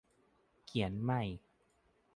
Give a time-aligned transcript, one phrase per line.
[0.65, 1.21] เขียนใหม่